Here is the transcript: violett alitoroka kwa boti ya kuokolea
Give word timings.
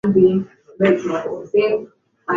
violett 0.13 0.47
alitoroka 0.79 1.21
kwa 1.21 1.31
boti 1.31 1.57
ya 1.57 1.69
kuokolea 1.69 1.91